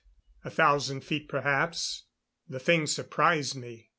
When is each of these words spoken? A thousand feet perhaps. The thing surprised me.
A 0.43 0.49
thousand 0.49 1.01
feet 1.01 1.29
perhaps. 1.29 2.05
The 2.49 2.57
thing 2.59 2.87
surprised 2.87 3.55
me. 3.55 3.89